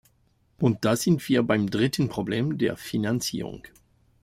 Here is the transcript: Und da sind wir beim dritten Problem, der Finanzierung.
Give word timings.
Und 0.57 0.83
da 0.83 0.95
sind 0.95 1.29
wir 1.29 1.43
beim 1.43 1.69
dritten 1.69 2.09
Problem, 2.09 2.57
der 2.57 2.75
Finanzierung. 2.75 3.61